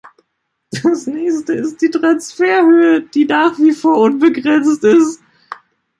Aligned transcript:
Das 0.81 1.05
nächste 1.05 1.53
ist 1.53 1.79
die 1.83 1.91
Transferhöhe, 1.91 3.03
die 3.03 3.25
nach 3.25 3.59
wie 3.59 3.71
vor 3.71 3.97
unbegrenzt 3.97 4.83
ist. 4.83 5.21